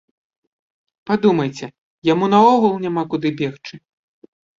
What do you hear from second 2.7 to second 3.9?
няма куды бегчы.